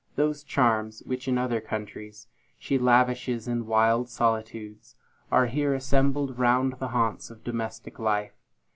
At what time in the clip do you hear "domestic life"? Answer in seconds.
7.43-8.33